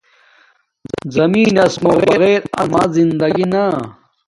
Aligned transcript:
زمین 1.15 1.47
نس 1.55 1.73
مُو 1.83 1.91
بغیر 2.07 2.41
اما 2.61 2.81
زندگی 2.95 3.45
نا 3.53 3.65